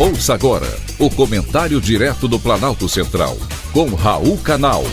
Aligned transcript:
Ouça 0.00 0.32
agora 0.32 0.68
o 0.96 1.10
comentário 1.10 1.80
direto 1.80 2.28
do 2.28 2.38
Planalto 2.38 2.88
Central, 2.88 3.36
com 3.72 3.96
Raul 3.96 4.38
Canal. 4.38 4.84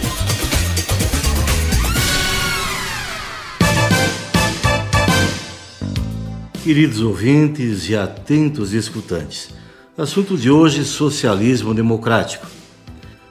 Queridos 6.64 7.02
ouvintes 7.02 7.88
e 7.88 7.96
atentos 7.96 8.74
escutantes, 8.74 9.52
assunto 9.96 10.36
de 10.36 10.50
hoje: 10.50 10.84
socialismo 10.84 11.72
democrático. 11.72 12.48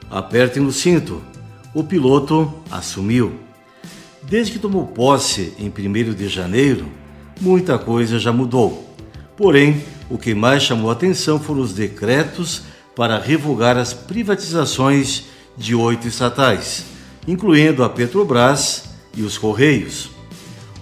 Apertem 0.09 0.65
o 0.65 0.71
cinto, 0.71 1.21
o 1.73 1.83
piloto 1.83 2.53
assumiu. 2.71 3.33
Desde 4.23 4.53
que 4.53 4.59
tomou 4.59 4.87
posse 4.87 5.53
em 5.59 5.67
1 5.67 6.13
de 6.13 6.29
janeiro, 6.29 6.85
muita 7.41 7.77
coisa 7.77 8.17
já 8.17 8.31
mudou. 8.31 8.95
Porém, 9.35 9.83
o 10.09 10.17
que 10.17 10.33
mais 10.33 10.63
chamou 10.63 10.91
atenção 10.91 11.39
foram 11.39 11.61
os 11.61 11.73
decretos 11.73 12.63
para 12.95 13.19
revogar 13.19 13.77
as 13.77 13.93
privatizações 13.93 15.25
de 15.57 15.73
oito 15.75 16.07
estatais, 16.07 16.85
incluindo 17.27 17.83
a 17.83 17.89
Petrobras 17.89 18.85
e 19.15 19.21
os 19.21 19.37
Correios. 19.37 20.09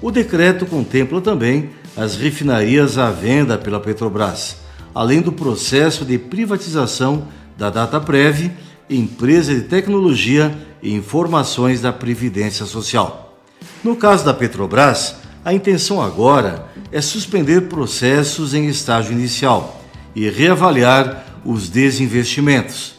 O 0.01 0.11
decreto 0.11 0.65
contempla 0.65 1.21
também 1.21 1.69
as 1.95 2.15
refinarias 2.15 2.97
à 2.97 3.09
venda 3.09 3.57
pela 3.57 3.79
Petrobras, 3.79 4.57
além 4.93 5.21
do 5.21 5.31
processo 5.31 6.03
de 6.03 6.17
privatização 6.17 7.27
da 7.57 7.69
Dataprev, 7.69 8.51
empresa 8.89 9.53
de 9.53 9.61
tecnologia 9.61 10.55
e 10.81 10.93
informações 10.93 11.81
da 11.81 11.93
Previdência 11.93 12.65
Social. 12.65 13.39
No 13.83 13.95
caso 13.95 14.25
da 14.25 14.33
Petrobras, 14.33 15.15
a 15.43 15.53
intenção 15.53 16.01
agora 16.01 16.67
é 16.91 17.01
suspender 17.01 17.61
processos 17.61 18.53
em 18.53 18.67
estágio 18.67 19.11
inicial 19.11 19.81
e 20.15 20.29
reavaliar 20.29 21.25
os 21.43 21.69
desinvestimentos. 21.69 22.95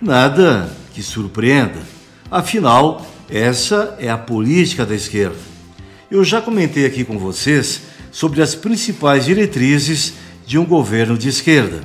Nada 0.00 0.70
que 0.92 1.02
surpreenda, 1.02 1.80
afinal, 2.30 3.06
essa 3.30 3.96
é 4.00 4.10
a 4.10 4.18
política 4.18 4.84
da 4.84 4.94
esquerda. 4.94 5.36
Eu 6.10 6.24
já 6.24 6.40
comentei 6.40 6.86
aqui 6.86 7.04
com 7.04 7.18
vocês 7.18 7.82
sobre 8.10 8.42
as 8.42 8.54
principais 8.54 9.24
diretrizes 9.24 10.14
de 10.46 10.58
um 10.58 10.64
governo 10.64 11.16
de 11.16 11.28
esquerda: 11.28 11.82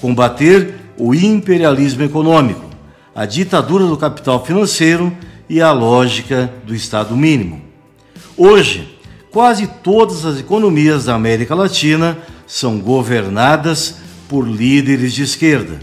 combater 0.00 0.74
o 0.96 1.14
imperialismo 1.14 2.02
econômico, 2.02 2.68
a 3.14 3.24
ditadura 3.24 3.86
do 3.86 3.96
capital 3.96 4.44
financeiro 4.44 5.16
e 5.48 5.60
a 5.60 5.72
lógica 5.72 6.52
do 6.66 6.74
Estado 6.74 7.16
mínimo. 7.16 7.62
Hoje, 8.36 8.97
quase 9.30 9.66
todas 9.66 10.24
as 10.24 10.38
economias 10.38 11.04
da 11.04 11.14
América 11.14 11.54
Latina 11.54 12.18
são 12.46 12.78
governadas 12.78 13.96
por 14.28 14.46
líderes 14.46 15.12
de 15.12 15.22
esquerda, 15.22 15.80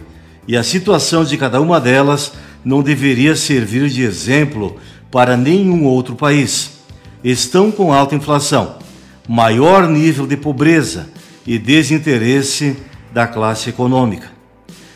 e 0.47 0.55
a 0.55 0.63
situação 0.63 1.23
de 1.23 1.37
cada 1.37 1.59
uma 1.59 1.79
delas 1.79 2.33
não 2.63 2.81
deveria 2.81 3.35
servir 3.35 3.89
de 3.89 4.03
exemplo 4.03 4.77
para 5.11 5.37
nenhum 5.37 5.85
outro 5.85 6.15
país. 6.15 6.71
Estão 7.23 7.71
com 7.71 7.93
alta 7.93 8.15
inflação, 8.15 8.77
maior 9.27 9.87
nível 9.87 10.27
de 10.27 10.37
pobreza 10.37 11.09
e 11.45 11.57
desinteresse 11.57 12.75
da 13.13 13.25
classe 13.25 13.69
econômica. 13.69 14.31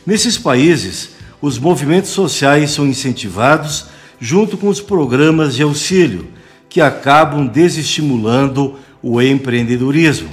Nesses 0.05 0.38
países, 0.38 1.11
os 1.42 1.58
movimentos 1.58 2.09
sociais 2.09 2.72
são 2.72 2.88
incentivados 2.88 3.86
junto 4.20 4.58
com 4.58 4.67
os 4.67 4.81
programas 4.81 5.55
de 5.55 5.64
auxílio 5.64 6.27
que 6.70 6.80
acabam 6.80 7.48
desestimulando 7.48 8.78
o 9.02 9.22
empreendedorismo. 9.22 10.30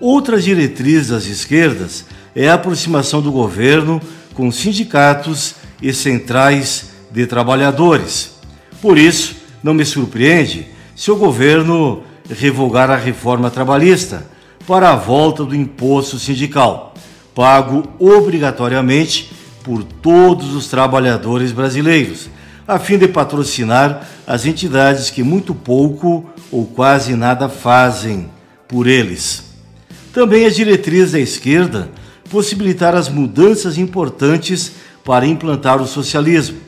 Outra 0.00 0.40
diretriz 0.40 1.08
das 1.08 1.26
esquerdas 1.26 2.06
é 2.34 2.48
a 2.48 2.54
aproximação 2.54 3.20
do 3.20 3.30
governo 3.30 4.00
com 4.32 4.50
sindicatos 4.50 5.56
e 5.82 5.92
centrais 5.92 6.90
de 7.10 7.26
trabalhadores. 7.26 8.38
Por 8.80 8.96
isso, 8.96 9.36
não 9.62 9.74
me 9.74 9.84
surpreende 9.84 10.68
se 10.94 11.10
o 11.10 11.16
governo 11.16 12.02
revogar 12.30 12.90
a 12.90 12.96
reforma 12.96 13.50
trabalhista 13.50 14.26
para 14.66 14.92
a 14.92 14.96
volta 14.96 15.44
do 15.44 15.54
imposto 15.54 16.18
sindical, 16.18 16.94
pago 17.34 17.88
obrigatoriamente 17.98 19.32
por 19.64 19.82
todos 19.82 20.54
os 20.54 20.68
trabalhadores 20.68 21.52
brasileiros 21.52 22.28
a 22.68 22.78
fim 22.78 22.98
de 22.98 23.08
patrocinar 23.08 24.06
as 24.26 24.44
entidades 24.44 25.08
que 25.08 25.22
muito 25.22 25.54
pouco 25.54 26.28
ou 26.52 26.66
quase 26.66 27.14
nada 27.14 27.48
fazem 27.48 28.28
por 28.68 28.86
eles. 28.86 29.44
Também 30.12 30.44
a 30.44 30.50
diretriz 30.50 31.12
da 31.12 31.18
esquerda 31.18 31.90
possibilitar 32.28 32.94
as 32.94 33.08
mudanças 33.08 33.78
importantes 33.78 34.72
para 35.02 35.26
implantar 35.26 35.80
o 35.80 35.86
socialismo, 35.86 36.58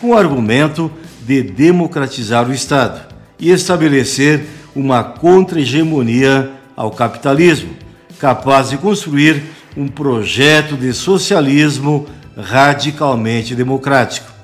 com 0.00 0.10
o 0.10 0.16
argumento 0.16 0.92
de 1.26 1.42
democratizar 1.42 2.48
o 2.48 2.54
Estado 2.54 3.12
e 3.36 3.50
estabelecer 3.50 4.46
uma 4.76 5.02
contra-hegemonia 5.02 6.52
ao 6.76 6.92
capitalismo, 6.92 7.70
capaz 8.16 8.70
de 8.70 8.78
construir 8.78 9.42
um 9.76 9.88
projeto 9.88 10.76
de 10.76 10.92
socialismo 10.92 12.06
radicalmente 12.36 13.56
democrático. 13.56 14.37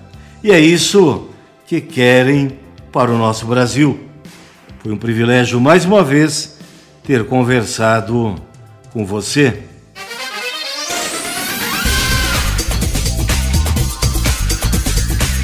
E 0.44 0.53
é 0.53 0.60
isso 0.60 1.31
que 1.66 1.81
querem 1.81 2.59
para 2.93 3.10
o 3.10 3.16
nosso 3.16 3.47
Brasil. 3.47 3.99
Foi 4.82 4.93
um 4.93 4.97
privilégio 4.99 5.59
mais 5.59 5.87
uma 5.87 6.05
vez 6.05 6.59
ter 7.03 7.25
conversado 7.25 8.34
com 8.93 9.06
você. 9.06 9.62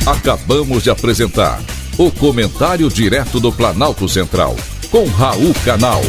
Acabamos 0.06 0.82
de 0.82 0.90
apresentar 0.90 1.62
o 1.96 2.10
Comentário 2.10 2.90
Direto 2.90 3.40
do 3.40 3.50
Planalto 3.50 4.06
Central, 4.06 4.54
com 4.90 5.06
Raul 5.06 5.54
Canal. 5.64 6.02